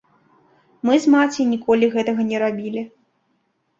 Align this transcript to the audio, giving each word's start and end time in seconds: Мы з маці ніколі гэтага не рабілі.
Мы 0.87 0.95
з 1.03 1.11
маці 1.15 1.47
ніколі 1.53 1.91
гэтага 1.97 2.21
не 2.31 2.37
рабілі. 2.45 2.81